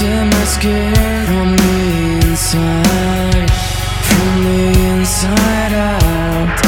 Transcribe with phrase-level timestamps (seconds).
[0.00, 0.94] to my skin
[1.26, 3.50] from the inside,
[4.08, 4.62] from the
[4.92, 6.60] inside out.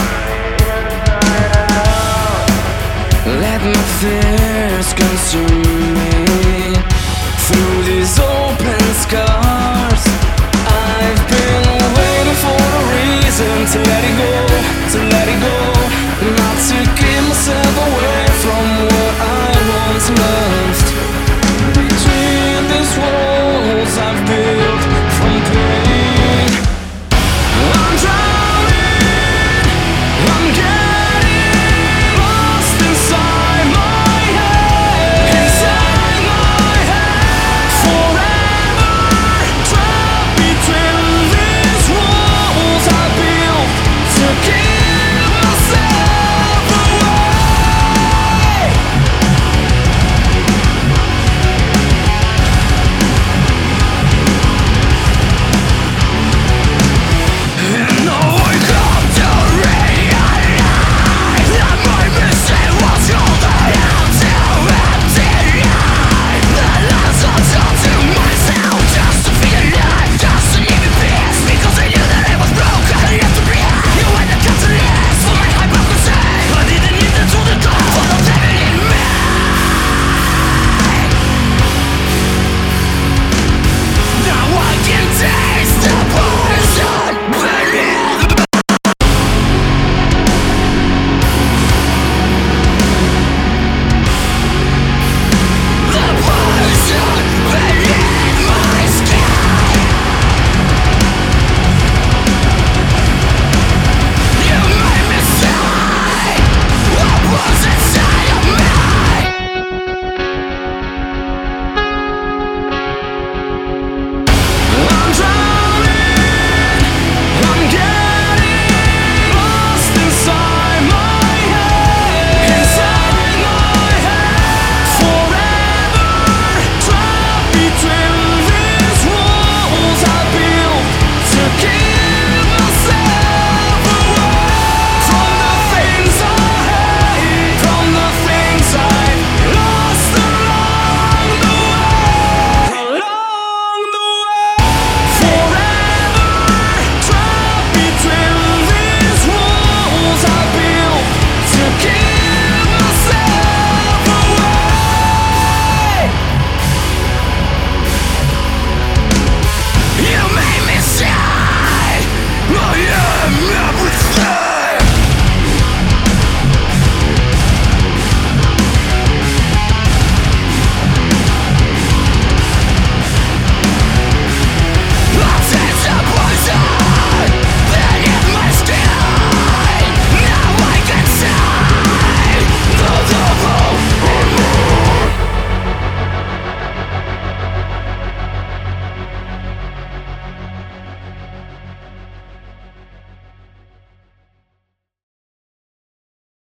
[3.41, 6.77] Let my fears consume me
[7.47, 10.03] through these open scars.
[10.69, 11.65] I've been
[11.97, 14.33] waiting for a reason to let it go,
[14.93, 15.57] to let it go,
[16.37, 17.22] not to give.